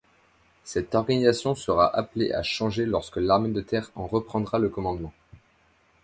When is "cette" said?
0.63-0.95